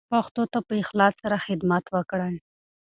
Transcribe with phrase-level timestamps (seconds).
[0.11, 2.35] پښتو ته په اخلاص سره خدمت وکړئ.